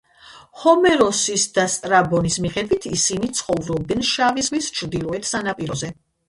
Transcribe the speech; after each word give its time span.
ჰომეროსის 0.59 1.43
და 1.57 1.65
სტრაბონის 1.73 2.37
მიხედვით 2.45 2.87
ისინი 2.97 3.29
ცხოვრობდნენ 3.41 4.03
შავი 4.13 4.47
ზღვის 4.49 4.71
ჩრდილოეთ 4.81 5.31
სანაპიროზე. 5.35 5.93